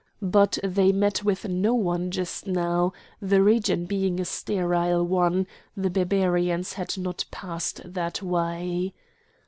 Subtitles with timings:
[0.23, 5.45] But they met with no one just now; the region being a sterile one,
[5.77, 8.95] the Barbarians had not passed that way.